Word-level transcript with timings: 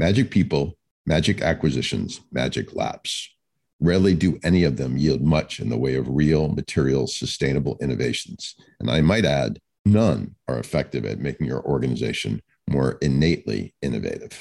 Magic 0.00 0.30
people, 0.30 0.78
magic 1.04 1.42
acquisitions, 1.42 2.22
magic 2.32 2.74
labs. 2.74 3.36
Rarely 3.80 4.14
do 4.14 4.40
any 4.42 4.64
of 4.64 4.78
them 4.78 4.96
yield 4.96 5.20
much 5.20 5.60
in 5.60 5.68
the 5.68 5.76
way 5.76 5.94
of 5.94 6.08
real, 6.08 6.48
material, 6.48 7.06
sustainable 7.06 7.76
innovations. 7.82 8.54
And 8.80 8.90
I 8.90 9.02
might 9.02 9.26
add, 9.26 9.58
none 9.84 10.36
are 10.48 10.58
effective 10.58 11.04
at 11.04 11.18
making 11.18 11.48
your 11.48 11.62
organization 11.66 12.40
more 12.66 12.96
innately 13.02 13.74
innovative. 13.82 14.40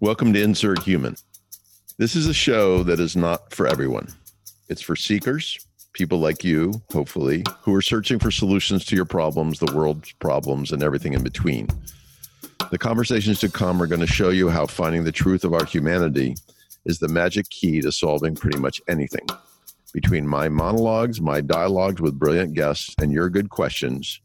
Welcome 0.00 0.34
to 0.34 0.42
Insert 0.42 0.80
Human. 0.82 1.16
This 1.96 2.14
is 2.14 2.26
a 2.26 2.34
show 2.34 2.82
that 2.82 3.00
is 3.00 3.16
not 3.16 3.54
for 3.54 3.66
everyone. 3.66 4.08
It's 4.68 4.82
for 4.82 4.96
seekers, 4.96 5.66
people 6.00 6.18
like 6.18 6.42
you, 6.42 6.72
hopefully, 6.94 7.44
who 7.60 7.74
are 7.74 7.82
searching 7.82 8.18
for 8.18 8.30
solutions 8.30 8.86
to 8.86 8.96
your 8.96 9.04
problems, 9.04 9.58
the 9.58 9.70
world's 9.74 10.12
problems, 10.12 10.72
and 10.72 10.82
everything 10.82 11.12
in 11.12 11.22
between. 11.22 11.68
The 12.70 12.78
conversations 12.78 13.38
to 13.40 13.50
come 13.50 13.82
are 13.82 13.86
going 13.86 14.00
to 14.00 14.06
show 14.06 14.30
you 14.30 14.48
how 14.48 14.64
finding 14.64 15.04
the 15.04 15.12
truth 15.12 15.44
of 15.44 15.52
our 15.52 15.66
humanity 15.66 16.36
is 16.86 17.00
the 17.00 17.08
magic 17.08 17.50
key 17.50 17.82
to 17.82 17.92
solving 17.92 18.34
pretty 18.34 18.58
much 18.58 18.80
anything. 18.88 19.26
Between 19.92 20.26
my 20.26 20.48
monologues, 20.48 21.20
my 21.20 21.42
dialogues 21.42 22.00
with 22.00 22.18
brilliant 22.18 22.54
guests, 22.54 22.94
and 22.98 23.12
your 23.12 23.28
good 23.28 23.50
questions, 23.50 24.22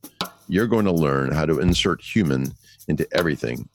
you're 0.48 0.68
going 0.68 0.86
to 0.86 0.94
learn 0.94 1.34
how 1.34 1.46
to 1.46 1.60
insert 1.60 2.02
human 2.02 2.54
into 2.88 3.06
everything, 3.12 3.68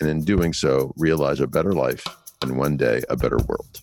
and 0.00 0.10
in 0.10 0.22
doing 0.22 0.52
so, 0.52 0.92
realize 0.98 1.40
a 1.40 1.46
better 1.46 1.72
life 1.72 2.04
and 2.42 2.58
one 2.58 2.76
day 2.76 3.00
a 3.08 3.16
better 3.16 3.38
world. 3.48 3.80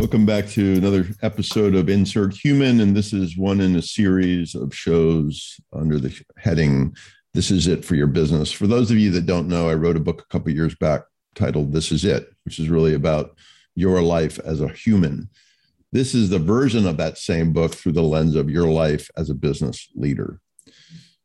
Welcome 0.00 0.24
back 0.24 0.48
to 0.48 0.76
another 0.76 1.08
episode 1.20 1.74
of 1.74 1.90
Insert 1.90 2.34
Human. 2.34 2.80
And 2.80 2.96
this 2.96 3.12
is 3.12 3.36
one 3.36 3.60
in 3.60 3.76
a 3.76 3.82
series 3.82 4.54
of 4.54 4.74
shows 4.74 5.60
under 5.74 5.98
the 5.98 6.18
heading 6.38 6.96
This 7.34 7.50
Is 7.50 7.66
It 7.66 7.84
for 7.84 7.96
Your 7.96 8.06
Business. 8.06 8.50
For 8.50 8.66
those 8.66 8.90
of 8.90 8.96
you 8.96 9.10
that 9.10 9.26
don't 9.26 9.46
know, 9.46 9.68
I 9.68 9.74
wrote 9.74 9.98
a 9.98 10.00
book 10.00 10.22
a 10.22 10.32
couple 10.32 10.52
years 10.52 10.74
back 10.74 11.02
titled 11.34 11.74
This 11.74 11.92
Is 11.92 12.06
It, 12.06 12.32
which 12.46 12.58
is 12.58 12.70
really 12.70 12.94
about 12.94 13.36
your 13.74 14.00
life 14.00 14.38
as 14.38 14.62
a 14.62 14.68
human. 14.68 15.28
This 15.92 16.14
is 16.14 16.30
the 16.30 16.38
version 16.38 16.86
of 16.86 16.96
that 16.96 17.18
same 17.18 17.52
book 17.52 17.74
through 17.74 17.92
the 17.92 18.02
lens 18.02 18.36
of 18.36 18.48
your 18.48 18.68
life 18.68 19.10
as 19.18 19.28
a 19.28 19.34
business 19.34 19.86
leader. 19.94 20.40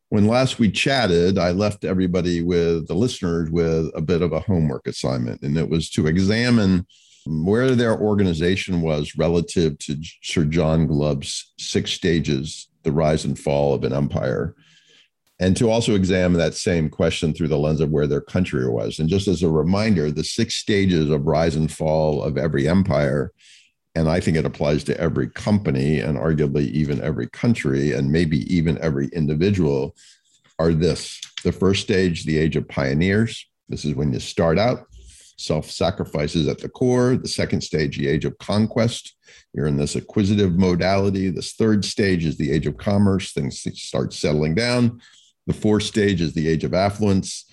When 0.09 0.27
last 0.27 0.59
we 0.59 0.69
chatted, 0.69 1.37
I 1.37 1.51
left 1.51 1.85
everybody 1.85 2.41
with 2.41 2.89
the 2.89 2.93
listeners 2.93 3.49
with 3.49 3.89
a 3.95 4.01
bit 4.01 4.21
of 4.21 4.33
a 4.33 4.41
homework 4.41 4.85
assignment, 4.85 5.43
and 5.43 5.57
it 5.57 5.69
was 5.69 5.89
to 5.91 6.07
examine 6.07 6.85
where 7.25 7.71
their 7.71 7.99
organization 7.99 8.81
was 8.81 9.17
relative 9.17 9.77
to 9.79 9.97
Sir 10.21 10.45
John 10.45 10.87
Glubb's 10.87 11.53
six 11.57 11.91
stages, 11.91 12.67
the 12.83 12.91
rise 12.91 13.25
and 13.25 13.37
fall 13.37 13.73
of 13.73 13.83
an 13.83 13.93
empire, 13.93 14.55
and 15.39 15.57
to 15.57 15.69
also 15.69 15.95
examine 15.95 16.37
that 16.39 16.53
same 16.53 16.89
question 16.89 17.33
through 17.33 17.49
the 17.49 17.57
lens 17.57 17.81
of 17.81 17.89
where 17.89 18.07
their 18.07 18.21
country 18.21 18.69
was. 18.69 18.99
And 18.99 19.09
just 19.09 19.27
as 19.27 19.43
a 19.43 19.49
reminder, 19.49 20.09
the 20.09 20.23
six 20.23 20.55
stages 20.55 21.09
of 21.09 21.25
rise 21.25 21.55
and 21.55 21.71
fall 21.71 22.23
of 22.23 22.37
every 22.37 22.69
empire, 22.69 23.33
and 23.95 24.07
I 24.07 24.19
think 24.19 24.37
it 24.37 24.45
applies 24.45 24.83
to 24.85 24.99
every 24.99 25.29
company 25.29 25.99
and 25.99 26.17
arguably 26.17 26.67
even 26.69 27.01
every 27.01 27.27
country 27.29 27.91
and 27.91 28.11
maybe 28.11 28.41
even 28.53 28.77
every 28.81 29.07
individual, 29.07 29.95
are 30.57 30.71
this 30.71 31.19
the 31.43 31.51
first 31.51 31.81
stage, 31.81 32.25
the 32.25 32.37
age 32.37 32.55
of 32.55 32.67
pioneers. 32.67 33.45
This 33.67 33.83
is 33.83 33.93
when 33.93 34.13
you 34.13 34.19
start 34.19 34.57
out 34.57 34.87
self 35.37 35.69
sacrifices 35.69 36.47
at 36.47 36.59
the 36.59 36.69
core. 36.69 37.15
The 37.17 37.27
second 37.27 37.61
stage, 37.61 37.97
the 37.97 38.07
age 38.07 38.25
of 38.25 38.37
conquest. 38.37 39.15
You're 39.53 39.67
in 39.67 39.77
this 39.77 39.95
acquisitive 39.95 40.57
modality. 40.57 41.29
This 41.29 41.53
third 41.53 41.85
stage 41.85 42.25
is 42.25 42.37
the 42.37 42.51
age 42.51 42.67
of 42.67 42.77
commerce. 42.77 43.31
Things 43.31 43.65
start 43.81 44.13
settling 44.13 44.55
down. 44.55 45.01
The 45.47 45.53
fourth 45.53 45.83
stage 45.83 46.21
is 46.21 46.33
the 46.33 46.47
age 46.47 46.63
of 46.63 46.73
affluence. 46.73 47.45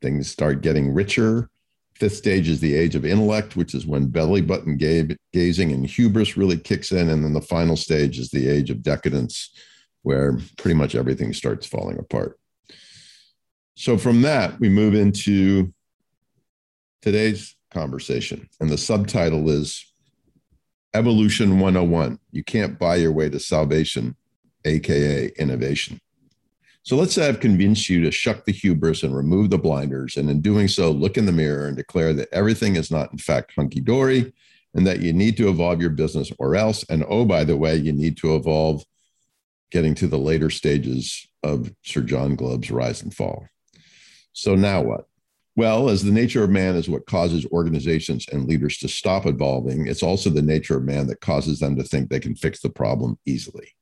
Things 0.00 0.30
start 0.30 0.60
getting 0.60 0.92
richer. 0.92 1.50
Fifth 1.94 2.16
stage 2.16 2.48
is 2.48 2.60
the 2.60 2.74
age 2.74 2.94
of 2.94 3.04
intellect, 3.04 3.56
which 3.56 3.74
is 3.74 3.84
when 3.84 4.06
belly 4.06 4.40
button 4.40 4.76
gazing 4.76 5.72
and 5.72 5.84
hubris 5.84 6.36
really 6.36 6.56
kicks 6.56 6.92
in. 6.92 7.08
And 7.08 7.24
then 7.24 7.32
the 7.32 7.40
final 7.40 7.76
stage 7.76 8.20
is 8.20 8.30
the 8.30 8.48
age 8.48 8.70
of 8.70 8.82
decadence, 8.82 9.50
where 10.02 10.38
pretty 10.56 10.76
much 10.76 10.94
everything 10.94 11.32
starts 11.32 11.66
falling 11.66 11.98
apart. 11.98 12.38
So 13.74 13.98
from 13.98 14.22
that, 14.22 14.60
we 14.60 14.68
move 14.68 14.94
into 14.94 15.72
today's 17.02 17.56
conversation. 17.70 18.48
And 18.60 18.70
the 18.70 18.78
subtitle 18.78 19.48
is 19.50 19.84
Evolution 20.94 21.60
101. 21.60 22.18
You 22.32 22.44
can't 22.44 22.78
buy 22.78 22.96
your 22.96 23.12
way 23.12 23.28
to 23.28 23.38
salvation, 23.38 24.16
AKA 24.64 25.32
innovation. 25.38 26.00
So 26.82 26.96
let's 26.96 27.12
say 27.12 27.28
I've 27.28 27.40
convinced 27.40 27.90
you 27.90 28.02
to 28.02 28.10
shuck 28.10 28.44
the 28.44 28.52
hubris 28.52 29.02
and 29.02 29.14
remove 29.14 29.50
the 29.50 29.58
blinders. 29.58 30.16
And 30.16 30.30
in 30.30 30.40
doing 30.40 30.68
so, 30.68 30.90
look 30.90 31.18
in 31.18 31.26
the 31.26 31.32
mirror 31.32 31.66
and 31.66 31.76
declare 31.76 32.14
that 32.14 32.28
everything 32.32 32.76
is 32.76 32.90
not, 32.90 33.12
in 33.12 33.18
fact, 33.18 33.52
hunky 33.54 33.80
dory 33.80 34.32
and 34.74 34.86
that 34.86 35.00
you 35.00 35.12
need 35.12 35.36
to 35.36 35.48
evolve 35.50 35.80
your 35.80 35.90
business 35.90 36.32
or 36.38 36.56
else. 36.56 36.84
And 36.88 37.04
oh, 37.08 37.24
by 37.24 37.44
the 37.44 37.56
way, 37.56 37.76
you 37.76 37.92
need 37.92 38.16
to 38.18 38.36
evolve 38.36 38.84
getting 39.70 39.94
to 39.96 40.06
the 40.06 40.18
later 40.18 40.48
stages 40.48 41.26
of 41.42 41.72
Sir 41.82 42.00
John 42.00 42.36
Glubb's 42.36 42.70
rise 42.70 43.02
and 43.02 43.14
fall. 43.14 43.46
So 44.32 44.54
now 44.54 44.82
what? 44.82 45.07
Well, 45.58 45.88
as 45.88 46.04
the 46.04 46.12
nature 46.12 46.44
of 46.44 46.50
man 46.50 46.76
is 46.76 46.88
what 46.88 47.06
causes 47.06 47.44
organizations 47.46 48.28
and 48.28 48.46
leaders 48.46 48.78
to 48.78 48.86
stop 48.86 49.26
evolving, 49.26 49.88
it's 49.88 50.04
also 50.04 50.30
the 50.30 50.40
nature 50.40 50.76
of 50.76 50.84
man 50.84 51.08
that 51.08 51.20
causes 51.20 51.58
them 51.58 51.74
to 51.74 51.82
think 51.82 52.08
they 52.08 52.20
can 52.20 52.36
fix 52.36 52.60
the 52.60 52.70
problem 52.70 53.18
easily. 53.26 53.74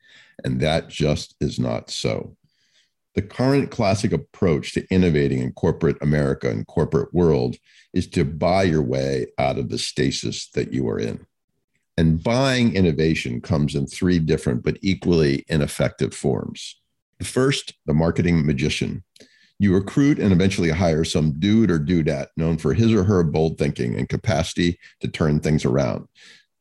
And 0.42 0.58
that 0.60 0.88
just 0.88 1.34
is 1.38 1.58
not 1.58 1.90
so. 1.90 2.34
The 3.14 3.20
current 3.20 3.70
classic 3.70 4.12
approach 4.12 4.72
to 4.72 4.86
innovating 4.88 5.40
in 5.40 5.52
corporate 5.52 5.98
America 6.00 6.48
and 6.48 6.66
corporate 6.66 7.12
world 7.12 7.56
is 7.92 8.06
to 8.06 8.24
buy 8.24 8.62
your 8.62 8.80
way 8.80 9.26
out 9.38 9.58
of 9.58 9.68
the 9.68 9.76
stasis 9.76 10.48
that 10.52 10.72
you 10.72 10.88
are 10.88 10.98
in. 10.98 11.26
And 11.98 12.24
buying 12.24 12.74
innovation 12.74 13.42
comes 13.42 13.74
in 13.74 13.86
three 13.86 14.18
different 14.18 14.62
but 14.62 14.78
equally 14.80 15.44
ineffective 15.48 16.14
forms. 16.14 16.80
The 17.18 17.26
first, 17.26 17.74
the 17.84 17.92
marketing 17.92 18.46
magician 18.46 19.04
you 19.58 19.74
recruit 19.74 20.18
and 20.18 20.32
eventually 20.32 20.70
hire 20.70 21.04
some 21.04 21.38
dude 21.38 21.70
or 21.70 21.78
dudette 21.78 22.28
known 22.36 22.58
for 22.58 22.74
his 22.74 22.92
or 22.92 23.04
her 23.04 23.22
bold 23.22 23.58
thinking 23.58 23.94
and 23.96 24.08
capacity 24.08 24.78
to 25.00 25.08
turn 25.08 25.40
things 25.40 25.64
around. 25.64 26.06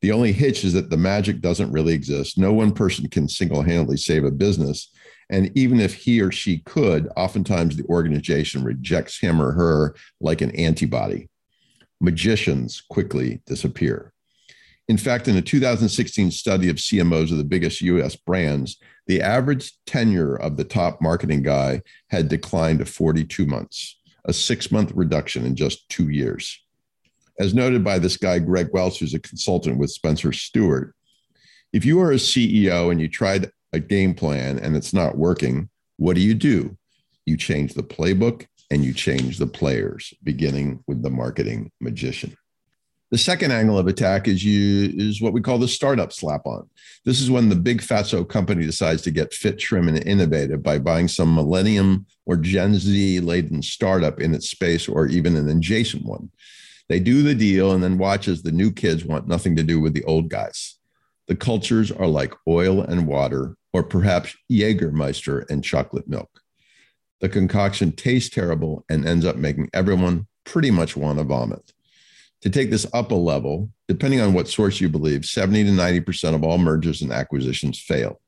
The 0.01 0.11
only 0.11 0.31
hitch 0.31 0.63
is 0.63 0.73
that 0.73 0.89
the 0.89 0.97
magic 0.97 1.41
doesn't 1.41 1.71
really 1.71 1.93
exist. 1.93 2.37
No 2.37 2.53
one 2.53 2.71
person 2.71 3.09
can 3.09 3.27
single 3.27 3.61
handedly 3.63 3.97
save 3.97 4.23
a 4.23 4.31
business. 4.31 4.91
And 5.29 5.51
even 5.57 5.79
if 5.79 5.95
he 5.95 6.21
or 6.21 6.31
she 6.31 6.59
could, 6.59 7.09
oftentimes 7.15 7.75
the 7.75 7.85
organization 7.85 8.63
rejects 8.63 9.19
him 9.19 9.41
or 9.41 9.51
her 9.53 9.95
like 10.21 10.41
an 10.41 10.51
antibody. 10.51 11.29
Magicians 11.99 12.81
quickly 12.87 13.41
disappear. 13.47 14.13
In 14.87 14.97
fact, 14.97 15.27
in 15.27 15.35
a 15.35 15.41
2016 15.41 16.29
study 16.31 16.69
of 16.69 16.75
CMOs 16.75 17.31
of 17.31 17.37
the 17.37 17.43
biggest 17.43 17.81
US 17.81 18.15
brands, 18.15 18.77
the 19.07 19.21
average 19.21 19.73
tenure 19.85 20.35
of 20.35 20.57
the 20.57 20.63
top 20.63 21.01
marketing 21.01 21.41
guy 21.41 21.81
had 22.09 22.27
declined 22.27 22.79
to 22.79 22.85
42 22.85 23.45
months, 23.45 23.99
a 24.25 24.33
six 24.33 24.71
month 24.71 24.91
reduction 24.93 25.45
in 25.45 25.55
just 25.55 25.89
two 25.89 26.09
years. 26.09 26.61
As 27.39 27.53
noted 27.53 27.83
by 27.83 27.99
this 27.99 28.15
guy, 28.15 28.39
Greg 28.39 28.69
Welch, 28.71 28.99
who's 28.99 29.13
a 29.13 29.19
consultant 29.19 29.77
with 29.77 29.89
Spencer 29.89 30.31
Stuart, 30.31 30.93
if 31.73 31.83
you 31.83 31.99
are 31.99 32.11
a 32.11 32.15
CEO 32.15 32.91
and 32.91 33.01
you 33.01 33.09
tried 33.09 33.51
a 33.73 33.79
game 33.79 34.13
plan 34.13 34.59
and 34.59 34.75
it's 34.75 34.93
not 34.93 35.17
working, 35.17 35.69
what 35.97 36.15
do 36.15 36.21
you 36.21 36.33
do? 36.33 36.77
You 37.25 37.37
change 37.37 37.73
the 37.73 37.83
playbook 37.83 38.45
and 38.71 38.85
you 38.85 38.93
change 38.93 39.37
the 39.37 39.47
players, 39.47 40.13
beginning 40.23 40.83
with 40.87 41.01
the 41.01 41.09
marketing 41.09 41.71
magician. 41.81 42.37
The 43.11 43.17
second 43.19 43.51
angle 43.51 43.77
of 43.77 43.87
attack 43.87 44.27
is 44.27 44.43
you 44.43 44.91
is 44.97 45.21
what 45.21 45.31
we 45.31 45.41
call 45.41 45.59
the 45.59 45.67
startup 45.67 46.11
slap 46.11 46.45
on. 46.45 46.67
This 47.05 47.21
is 47.21 47.29
when 47.29 47.49
the 47.49 47.55
big 47.55 47.81
fatso 47.81 48.27
company 48.27 48.65
decides 48.65 49.03
to 49.03 49.11
get 49.11 49.33
fit, 49.33 49.59
trim, 49.59 49.87
and 49.87 50.05
innovative 50.05 50.63
by 50.63 50.79
buying 50.79 51.07
some 51.07 51.35
millennium 51.35 52.07
or 52.25 52.35
Gen 52.35 52.75
Z 52.75 53.19
laden 53.19 53.61
startup 53.61 54.19
in 54.19 54.33
its 54.33 54.49
space 54.49 54.89
or 54.89 55.05
even 55.07 55.35
an 55.35 55.47
adjacent 55.47 56.03
one. 56.03 56.31
They 56.89 56.99
do 56.99 57.21
the 57.21 57.35
deal 57.35 57.71
and 57.71 57.83
then 57.83 57.99
watch 57.99 58.27
as 58.27 58.41
the 58.41 58.51
new 58.51 58.71
kids 58.71 59.05
want 59.05 59.27
nothing 59.27 59.55
to 59.55 59.63
do 59.63 59.79
with 59.79 59.93
the 59.93 60.03
old 60.05 60.29
guys. 60.29 60.77
The 61.27 61.35
cultures 61.35 61.91
are 61.91 62.07
like 62.07 62.33
oil 62.47 62.81
and 62.81 63.07
water, 63.07 63.55
or 63.73 63.83
perhaps 63.83 64.35
Jägermeister 64.51 65.49
and 65.49 65.63
chocolate 65.63 66.07
milk. 66.07 66.29
The 67.21 67.29
concoction 67.29 67.91
tastes 67.91 68.29
terrible 68.29 68.83
and 68.89 69.05
ends 69.05 69.25
up 69.25 69.35
making 69.35 69.69
everyone 69.73 70.27
pretty 70.43 70.69
much 70.69 70.95
want 70.95 71.17
to 71.17 71.23
vomit. 71.23 71.73
To 72.45 72.51
take 72.51 72.69
this 72.69 72.85
up 72.93 73.11
a 73.11 73.15
level, 73.15 73.71
depending 73.87 74.21
on 74.21 74.33
what 74.33 74.47
source 74.47 74.79
you 74.79 74.87
believe, 74.87 75.25
70 75.25 75.63
to 75.63 75.71
90% 75.71 76.35
of 76.35 76.43
all 76.43 76.59
mergers 76.59 77.01
and 77.01 77.11
acquisitions 77.11 77.79
fail. 77.79 78.21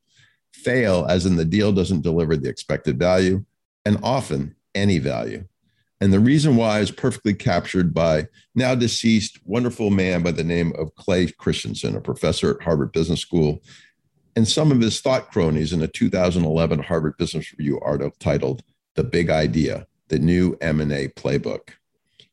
Fail 0.51 1.05
as 1.07 1.27
in 1.27 1.35
the 1.35 1.45
deal 1.45 1.71
doesn't 1.71 2.01
deliver 2.01 2.35
the 2.35 2.49
expected 2.49 2.97
value 2.97 3.45
and 3.85 3.99
often 4.01 4.55
any 4.73 4.97
value. 4.97 5.45
And 6.01 6.11
the 6.11 6.19
reason 6.19 6.55
why 6.55 6.79
is 6.79 6.89
perfectly 6.89 7.35
captured 7.35 7.93
by 7.93 8.27
now 8.55 8.73
deceased 8.73 9.39
wonderful 9.45 9.91
man 9.91 10.23
by 10.23 10.31
the 10.31 10.43
name 10.43 10.73
of 10.77 10.95
Clay 10.95 11.27
Christensen, 11.27 11.95
a 11.95 12.01
professor 12.01 12.55
at 12.55 12.63
Harvard 12.63 12.91
Business 12.91 13.21
School 13.21 13.61
and 14.35 14.47
some 14.47 14.71
of 14.71 14.79
his 14.79 15.01
thought 15.01 15.31
cronies 15.31 15.73
in 15.73 15.81
a 15.81 15.87
2011 15.87 16.77
Harvard 16.79 17.17
Business 17.17 17.51
Review 17.53 17.79
article 17.81 18.15
titled 18.19 18.61
The 18.93 19.03
Big 19.03 19.31
Idea, 19.31 19.87
the 20.09 20.19
New 20.19 20.55
M&A 20.61 21.07
Playbook. 21.07 21.69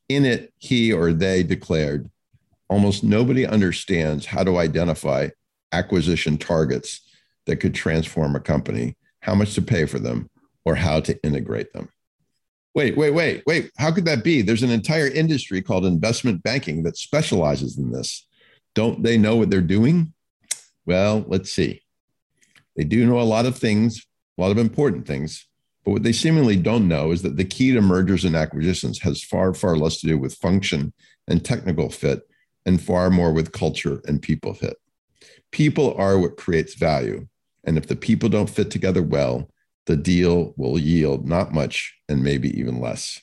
In 0.07 0.25
it, 0.25 0.53
he 0.57 0.93
or 0.93 1.13
they 1.13 1.43
declared, 1.43 2.09
almost 2.69 3.03
nobody 3.03 3.45
understands 3.45 4.25
how 4.25 4.43
to 4.43 4.57
identify 4.57 5.29
acquisition 5.71 6.37
targets 6.37 7.01
that 7.45 7.57
could 7.57 7.73
transform 7.73 8.35
a 8.35 8.39
company, 8.39 8.95
how 9.21 9.35
much 9.35 9.53
to 9.55 9.61
pay 9.61 9.85
for 9.85 9.99
them, 9.99 10.29
or 10.63 10.75
how 10.75 10.99
to 10.99 11.21
integrate 11.23 11.73
them. 11.73 11.89
Wait, 12.73 12.97
wait, 12.97 13.11
wait, 13.11 13.43
wait. 13.47 13.71
How 13.77 13.91
could 13.91 14.05
that 14.05 14.23
be? 14.23 14.41
There's 14.41 14.63
an 14.63 14.69
entire 14.69 15.07
industry 15.07 15.61
called 15.61 15.85
investment 15.85 16.43
banking 16.43 16.83
that 16.83 16.97
specializes 16.97 17.77
in 17.77 17.91
this. 17.91 18.27
Don't 18.73 19.01
they 19.01 19.17
know 19.17 19.37
what 19.37 19.49
they're 19.49 19.61
doing? 19.61 20.13
Well, 20.85 21.23
let's 21.27 21.51
see. 21.51 21.81
They 22.75 22.83
do 22.83 23.05
know 23.05 23.19
a 23.19 23.23
lot 23.23 23.45
of 23.45 23.57
things, 23.57 24.05
a 24.37 24.41
lot 24.41 24.51
of 24.51 24.57
important 24.57 25.07
things, 25.07 25.47
but 25.85 25.91
what 25.91 26.03
they 26.03 26.11
seemingly 26.11 26.55
don't 26.55 26.87
know 26.87 27.11
is 27.11 27.21
that 27.21 27.37
the 27.37 27.45
key 27.45 27.71
to 27.71 27.81
mergers 27.81 28.25
and 28.25 28.35
acquisitions 28.35 28.99
has 28.99 29.23
far, 29.23 29.53
far 29.53 29.77
less 29.77 30.01
to 30.01 30.07
do 30.07 30.17
with 30.17 30.33
function 30.33 30.91
and 31.27 31.45
technical 31.45 31.89
fit 31.91 32.27
and 32.65 32.81
far 32.81 33.11
more 33.11 33.31
with 33.31 33.51
culture 33.51 34.01
and 34.07 34.21
people 34.21 34.55
fit. 34.55 34.77
People 35.51 35.93
are 35.93 36.17
what 36.17 36.37
creates 36.37 36.73
value. 36.73 37.27
And 37.63 37.77
if 37.77 37.85
the 37.85 37.95
people 37.95 38.29
don't 38.29 38.49
fit 38.49 38.71
together 38.71 39.03
well, 39.03 39.47
the 39.85 39.95
deal 39.95 40.55
will 40.57 40.79
yield 40.79 41.27
not 41.27 41.53
much 41.53 41.95
and 42.09 42.23
maybe 42.23 42.49
even 42.59 42.81
less. 42.81 43.21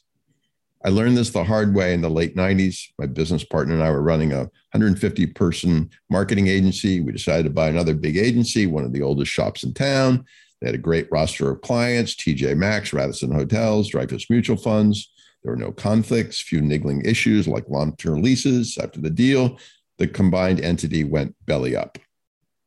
I 0.85 0.91
learned 0.91 1.17
this 1.17 1.31
the 1.31 1.44
hard 1.44 1.75
way 1.75 1.94
in 1.94 2.00
the 2.00 2.11
late 2.11 2.37
90s. 2.37 2.88
My 2.97 3.06
business 3.06 3.44
partner 3.44 3.75
and 3.75 3.82
I 3.82 3.91
were 3.91 4.03
running 4.03 4.32
a 4.32 4.50
150 4.73 5.26
person 5.29 5.91
marketing 6.11 6.47
agency. 6.47 7.00
We 7.00 7.12
decided 7.12 7.44
to 7.44 7.50
buy 7.50 7.69
another 7.69 7.94
big 7.94 8.17
agency, 8.17 8.67
one 8.67 8.85
of 8.85 8.93
the 8.93 9.03
oldest 9.03 9.32
shops 9.32 9.64
in 9.64 9.75
town. 9.75 10.25
They 10.62 10.69
had 10.69 10.76
a 10.76 10.79
great 10.79 11.11
roster 11.11 11.50
of 11.50 11.61
clients 11.61 12.14
TJ 12.14 12.56
Maxx, 12.56 12.93
Radisson 12.93 13.32
Hotels, 13.32 13.88
Dreyfus 13.88 14.31
Mutual 14.31 14.56
Funds. 14.56 15.12
There 15.43 15.53
were 15.53 15.59
no 15.59 15.73
conflicts, 15.73 16.41
few 16.41 16.61
niggling 16.61 17.05
issues 17.05 17.49
like 17.49 17.69
long 17.69 17.97
term 17.97 18.23
leases. 18.23 18.79
After 18.79 19.00
the 19.00 19.11
deal, 19.11 19.59
the 19.99 20.06
combined 20.06 20.61
entity 20.61 21.03
went 21.03 21.35
belly 21.47 21.75
up. 21.75 21.99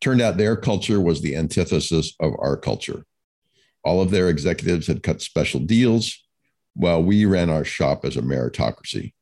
Turned 0.01 0.21
out 0.21 0.35
their 0.35 0.57
culture 0.57 0.99
was 0.99 1.21
the 1.21 1.37
antithesis 1.37 2.13
of 2.19 2.33
our 2.37 2.57
culture. 2.57 3.05
All 3.85 4.01
of 4.01 4.11
their 4.11 4.27
executives 4.27 4.87
had 4.87 5.01
cut 5.01 5.21
special 5.21 5.61
deals 5.61 6.21
while 6.73 7.01
we 7.01 7.23
ran 7.23 7.49
our 7.49 7.63
shop 7.63 8.03
as 8.03 8.17
a 8.17 8.21
meritocracy. 8.21 9.13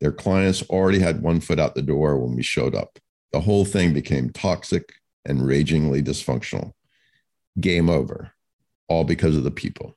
Their 0.00 0.12
clients 0.12 0.62
already 0.70 1.00
had 1.00 1.20
one 1.20 1.40
foot 1.40 1.60
out 1.60 1.74
the 1.74 1.82
door 1.82 2.18
when 2.18 2.34
we 2.34 2.42
showed 2.42 2.74
up. 2.74 2.98
The 3.32 3.40
whole 3.40 3.66
thing 3.66 3.92
became 3.92 4.30
toxic 4.30 4.90
and 5.26 5.46
ragingly 5.46 6.02
dysfunctional. 6.02 6.72
Game 7.60 7.88
over, 7.88 8.32
all 8.88 9.04
because 9.04 9.36
of 9.36 9.44
the 9.44 9.50
people, 9.50 9.96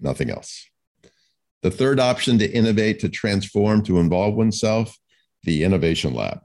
nothing 0.00 0.30
else. 0.30 0.68
The 1.62 1.70
third 1.70 1.98
option 1.98 2.38
to 2.38 2.50
innovate, 2.50 3.00
to 3.00 3.08
transform, 3.08 3.82
to 3.84 3.98
involve 3.98 4.34
oneself, 4.34 4.96
the 5.42 5.64
innovation 5.64 6.14
lab. 6.14 6.40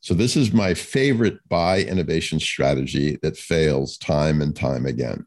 So, 0.00 0.12
this 0.12 0.36
is 0.36 0.52
my 0.52 0.74
favorite 0.74 1.38
buy 1.48 1.80
innovation 1.80 2.38
strategy 2.38 3.18
that 3.22 3.38
fails 3.38 3.96
time 3.96 4.42
and 4.42 4.54
time 4.54 4.84
again. 4.84 5.26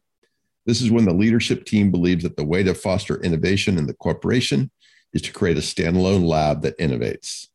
This 0.68 0.82
is 0.82 0.92
when 0.92 1.06
the 1.06 1.14
leadership 1.14 1.66
team 1.66 1.90
believes 1.90 2.24
that 2.24 2.38
the 2.38 2.46
way 2.46 2.62
to 2.62 2.76
foster 2.76 3.20
innovation 3.24 3.78
in 3.78 3.88
the 3.88 3.94
corporation 3.96 4.70
is 5.14 5.22
to 5.24 5.32
create 5.32 5.58
a 5.58 5.62
standalone 5.62 6.28
lab 6.28 6.62
that 6.62 6.78
innovates. 6.78 7.48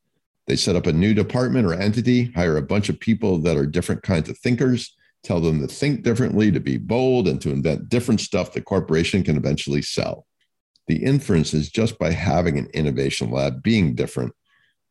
They 0.46 0.56
set 0.56 0.74
up 0.74 0.86
a 0.86 0.92
new 0.92 1.14
department 1.14 1.66
or 1.66 1.74
entity, 1.74 2.32
hire 2.32 2.56
a 2.56 2.62
bunch 2.62 2.88
of 2.88 2.98
people 2.98 3.38
that 3.42 3.56
are 3.56 3.66
different 3.66 4.02
kinds 4.02 4.28
of 4.28 4.38
thinkers, 4.38 4.96
tell 5.22 5.40
them 5.40 5.60
to 5.60 5.66
think 5.66 6.02
differently, 6.02 6.50
to 6.50 6.60
be 6.60 6.76
bold, 6.76 7.28
and 7.28 7.40
to 7.40 7.50
invent 7.50 7.88
different 7.88 8.20
stuff 8.20 8.52
the 8.52 8.60
corporation 8.60 9.22
can 9.22 9.36
eventually 9.36 9.82
sell. 9.82 10.26
The 10.88 11.02
inference 11.02 11.54
is 11.54 11.70
just 11.70 11.98
by 11.98 12.12
having 12.12 12.58
an 12.58 12.68
innovation 12.74 13.30
lab 13.30 13.62
being 13.62 13.94
different, 13.94 14.32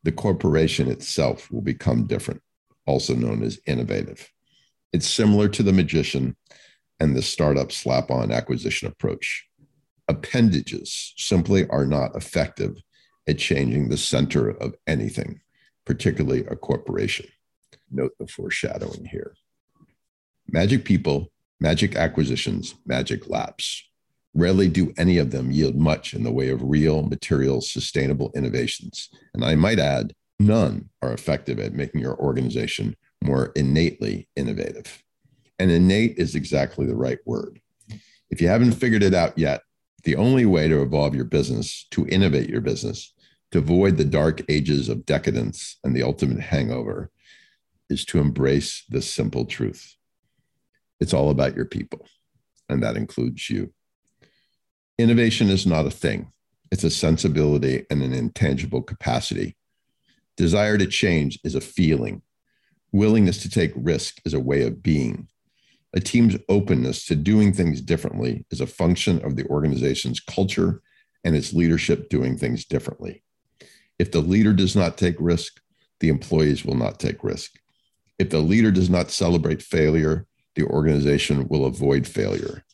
the 0.02 0.12
corporation 0.12 0.88
itself 0.88 1.50
will 1.50 1.62
become 1.62 2.06
different, 2.06 2.40
also 2.86 3.14
known 3.14 3.42
as 3.42 3.60
innovative. 3.66 4.30
It's 4.92 5.08
similar 5.08 5.48
to 5.48 5.62
the 5.62 5.72
magician 5.72 6.36
and 6.98 7.16
the 7.16 7.22
startup 7.22 7.72
slap 7.72 8.10
on 8.10 8.32
acquisition 8.32 8.88
approach. 8.88 9.46
Appendages 10.08 11.14
simply 11.16 11.68
are 11.68 11.86
not 11.86 12.16
effective 12.16 12.76
at 13.28 13.38
changing 13.38 13.88
the 13.88 13.96
center 13.96 14.50
of 14.50 14.74
anything, 14.86 15.40
particularly 15.86 16.44
a 16.46 16.56
corporation. 16.56 17.26
Note 17.90 18.12
the 18.18 18.26
foreshadowing 18.26 19.04
here. 19.04 19.34
Magic 20.48 20.84
people, 20.84 21.30
magic 21.60 21.96
acquisitions, 21.96 22.74
magic 22.84 23.28
labs. 23.28 23.88
Rarely 24.34 24.68
do 24.68 24.92
any 24.96 25.18
of 25.18 25.30
them 25.30 25.52
yield 25.52 25.76
much 25.76 26.14
in 26.14 26.24
the 26.24 26.32
way 26.32 26.48
of 26.48 26.62
real, 26.62 27.02
material, 27.02 27.60
sustainable 27.60 28.32
innovations. 28.34 29.10
And 29.34 29.44
I 29.44 29.54
might 29.54 29.78
add, 29.78 30.14
none 30.40 30.88
are 31.02 31.12
effective 31.12 31.58
at 31.58 31.74
making 31.74 32.00
your 32.00 32.16
organization 32.16 32.96
more 33.22 33.52
innately 33.54 34.28
innovative. 34.36 35.02
And 35.58 35.70
innate 35.70 36.18
is 36.18 36.34
exactly 36.34 36.86
the 36.86 36.96
right 36.96 37.18
word. 37.24 37.60
If 38.30 38.40
you 38.40 38.48
haven't 38.48 38.72
figured 38.72 39.02
it 39.02 39.14
out 39.14 39.38
yet, 39.38 39.62
the 40.04 40.16
only 40.16 40.46
way 40.46 40.66
to 40.66 40.82
evolve 40.82 41.14
your 41.14 41.24
business, 41.26 41.86
to 41.90 42.06
innovate 42.08 42.48
your 42.48 42.62
business, 42.62 43.12
to 43.52 43.58
avoid 43.58 43.96
the 43.96 44.04
dark 44.04 44.42
ages 44.48 44.88
of 44.88 45.06
decadence 45.06 45.78
and 45.84 45.94
the 45.94 46.02
ultimate 46.02 46.40
hangover, 46.40 47.10
is 47.88 48.04
to 48.06 48.18
embrace 48.18 48.84
this 48.88 49.08
simple 49.08 49.44
truth. 49.44 49.94
It's 51.02 51.12
all 51.12 51.30
about 51.30 51.56
your 51.56 51.64
people, 51.64 52.06
and 52.68 52.80
that 52.84 52.96
includes 52.96 53.50
you. 53.50 53.72
Innovation 54.98 55.48
is 55.48 55.66
not 55.66 55.84
a 55.84 55.90
thing, 55.90 56.30
it's 56.70 56.84
a 56.84 56.90
sensibility 56.90 57.84
and 57.90 58.04
an 58.04 58.12
intangible 58.12 58.82
capacity. 58.82 59.56
Desire 60.36 60.78
to 60.78 60.86
change 60.86 61.40
is 61.42 61.56
a 61.56 61.60
feeling. 61.60 62.22
Willingness 62.92 63.42
to 63.42 63.50
take 63.50 63.72
risk 63.74 64.20
is 64.24 64.32
a 64.32 64.38
way 64.38 64.62
of 64.62 64.80
being. 64.80 65.26
A 65.92 65.98
team's 65.98 66.36
openness 66.48 67.04
to 67.06 67.16
doing 67.16 67.52
things 67.52 67.80
differently 67.80 68.46
is 68.52 68.60
a 68.60 68.66
function 68.68 69.20
of 69.24 69.34
the 69.34 69.46
organization's 69.46 70.20
culture 70.20 70.82
and 71.24 71.34
its 71.34 71.52
leadership 71.52 72.10
doing 72.10 72.38
things 72.38 72.64
differently. 72.64 73.24
If 73.98 74.12
the 74.12 74.20
leader 74.20 74.52
does 74.52 74.76
not 74.76 74.96
take 74.96 75.16
risk, 75.18 75.60
the 75.98 76.10
employees 76.10 76.64
will 76.64 76.76
not 76.76 77.00
take 77.00 77.24
risk. 77.24 77.54
If 78.20 78.30
the 78.30 78.38
leader 78.38 78.70
does 78.70 78.88
not 78.88 79.10
celebrate 79.10 79.62
failure, 79.62 80.28
the 80.54 80.64
organization 80.64 81.48
will 81.48 81.64
avoid 81.64 82.06
failure. 82.06 82.64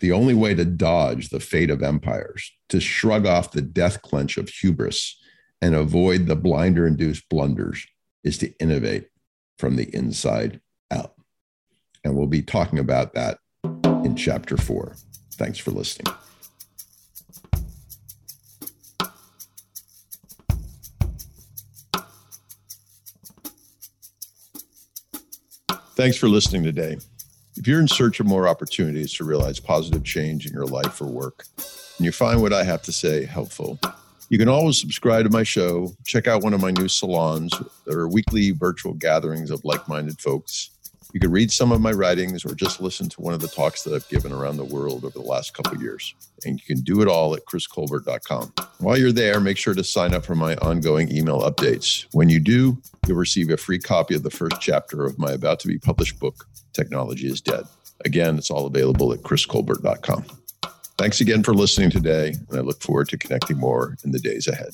The 0.00 0.12
only 0.12 0.34
way 0.34 0.54
to 0.54 0.64
dodge 0.64 1.28
the 1.28 1.40
fate 1.40 1.70
of 1.70 1.82
empires, 1.82 2.52
to 2.68 2.80
shrug 2.80 3.26
off 3.26 3.52
the 3.52 3.62
death 3.62 4.02
clench 4.02 4.36
of 4.36 4.48
hubris 4.48 5.18
and 5.60 5.74
avoid 5.74 6.26
the 6.26 6.36
blinder 6.36 6.86
induced 6.86 7.28
blunders, 7.28 7.86
is 8.24 8.36
to 8.38 8.52
innovate 8.58 9.08
from 9.58 9.76
the 9.76 9.94
inside 9.94 10.60
out. 10.90 11.14
And 12.04 12.16
we'll 12.16 12.26
be 12.26 12.42
talking 12.42 12.78
about 12.80 13.14
that 13.14 13.38
in 13.84 14.16
chapter 14.16 14.56
four. 14.56 14.96
Thanks 15.34 15.58
for 15.58 15.70
listening. 15.70 16.12
Thanks 25.94 26.16
for 26.16 26.28
listening 26.28 26.64
today. 26.64 26.98
If 27.62 27.68
you're 27.68 27.78
in 27.78 27.86
search 27.86 28.18
of 28.18 28.26
more 28.26 28.48
opportunities 28.48 29.12
to 29.12 29.24
realize 29.24 29.60
positive 29.60 30.02
change 30.02 30.46
in 30.46 30.52
your 30.52 30.66
life 30.66 31.00
or 31.00 31.06
work, 31.06 31.44
and 31.96 32.04
you 32.04 32.10
find 32.10 32.42
what 32.42 32.52
I 32.52 32.64
have 32.64 32.82
to 32.82 32.90
say 32.90 33.24
helpful, 33.24 33.78
you 34.30 34.36
can 34.36 34.48
always 34.48 34.80
subscribe 34.80 35.26
to 35.26 35.30
my 35.30 35.44
show, 35.44 35.92
check 36.04 36.26
out 36.26 36.42
one 36.42 36.54
of 36.54 36.60
my 36.60 36.72
new 36.72 36.88
salons. 36.88 37.52
There 37.86 38.00
are 38.00 38.08
weekly 38.08 38.50
virtual 38.50 38.94
gatherings 38.94 39.52
of 39.52 39.64
like 39.64 39.86
minded 39.86 40.20
folks. 40.20 40.70
You 41.12 41.20
can 41.20 41.30
read 41.30 41.50
some 41.50 41.72
of 41.72 41.80
my 41.80 41.92
writings 41.92 42.44
or 42.44 42.54
just 42.54 42.80
listen 42.80 43.08
to 43.10 43.20
one 43.20 43.34
of 43.34 43.40
the 43.40 43.48
talks 43.48 43.82
that 43.82 43.92
I've 43.94 44.08
given 44.08 44.32
around 44.32 44.56
the 44.56 44.64
world 44.64 45.04
over 45.04 45.18
the 45.18 45.24
last 45.24 45.52
couple 45.54 45.80
years. 45.80 46.14
And 46.46 46.58
you 46.58 46.64
can 46.64 46.82
do 46.82 47.02
it 47.02 47.08
all 47.08 47.34
at 47.34 47.44
chriscolbert.com. 47.44 48.54
While 48.78 48.96
you're 48.96 49.12
there, 49.12 49.38
make 49.38 49.58
sure 49.58 49.74
to 49.74 49.84
sign 49.84 50.14
up 50.14 50.24
for 50.24 50.34
my 50.34 50.56
ongoing 50.56 51.14
email 51.14 51.42
updates. 51.42 52.06
When 52.12 52.30
you 52.30 52.40
do, 52.40 52.80
you'll 53.06 53.18
receive 53.18 53.50
a 53.50 53.58
free 53.58 53.78
copy 53.78 54.14
of 54.14 54.22
the 54.22 54.30
first 54.30 54.56
chapter 54.60 55.04
of 55.04 55.18
my 55.18 55.32
about 55.32 55.60
to 55.60 55.68
be 55.68 55.78
published 55.78 56.18
book, 56.18 56.48
Technology 56.72 57.26
is 57.26 57.40
Dead. 57.40 57.64
Again, 58.04 58.38
it's 58.38 58.50
all 58.50 58.66
available 58.66 59.12
at 59.12 59.20
chriscolbert.com. 59.20 60.24
Thanks 60.98 61.20
again 61.20 61.42
for 61.42 61.54
listening 61.54 61.90
today, 61.90 62.34
and 62.48 62.58
I 62.58 62.62
look 62.62 62.80
forward 62.80 63.08
to 63.10 63.18
connecting 63.18 63.58
more 63.58 63.96
in 64.04 64.12
the 64.12 64.18
days 64.18 64.46
ahead. 64.46 64.70